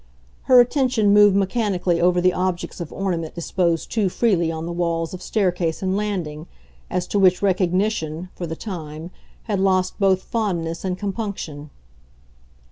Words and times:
Her 0.49 0.59
attention 0.59 1.13
moved 1.13 1.35
mechanically 1.35 2.01
over 2.01 2.19
the 2.21 2.33
objects 2.33 2.81
of 2.81 2.91
ornament 2.91 3.35
disposed 3.35 3.91
too 3.91 4.09
freely 4.09 4.51
on 4.51 4.65
the 4.65 4.71
walls 4.71 5.13
of 5.13 5.21
staircase 5.21 5.83
and 5.83 5.95
landing, 5.95 6.47
as 6.89 7.05
to 7.09 7.19
which 7.19 7.43
recognition, 7.43 8.29
for 8.33 8.47
the 8.47 8.55
time, 8.55 9.11
had 9.43 9.59
lost 9.59 9.99
both 9.99 10.23
fondness 10.23 10.83
and 10.83 10.97
compunction. 10.97 11.69